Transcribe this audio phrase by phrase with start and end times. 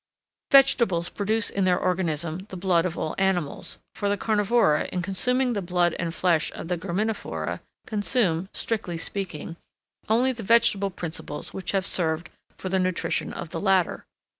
[0.49, 5.53] Vegetables produce in their organism the blood of all animals, for the carnivora, in consuming
[5.53, 9.57] the blood and flesh of the graminivora, consume, strictly speaking,
[10.09, 14.07] only the vegetable principles which have served for the nutrition of the latter.